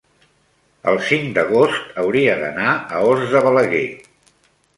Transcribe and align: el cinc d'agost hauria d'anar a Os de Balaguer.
el 0.91 0.95
cinc 1.09 1.29
d'agost 1.35 1.93
hauria 2.05 2.39
d'anar 2.41 2.73
a 2.97 3.03
Os 3.13 3.23
de 3.37 3.45
Balaguer. 3.51 3.87